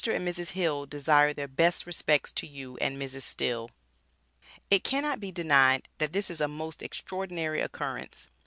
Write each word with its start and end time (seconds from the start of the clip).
and 0.07 0.27
Mrs. 0.27 0.53
Hill 0.53 0.87
desire 0.87 1.31
their 1.31 1.47
best 1.47 1.85
respects 1.85 2.31
to 2.31 2.47
you 2.47 2.75
and 2.77 2.99
Mrs. 2.99 3.21
Still. 3.21 3.69
It 4.71 4.83
cannot 4.83 5.19
be 5.19 5.31
denied 5.31 5.89
that 5.99 6.11
this 6.11 6.31
is 6.31 6.41
a 6.41 6.47
most 6.47 6.81
extraordinary 6.81 7.61
occurrence. 7.61 8.27